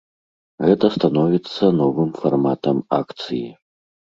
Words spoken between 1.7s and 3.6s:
новым фарматам акцыі.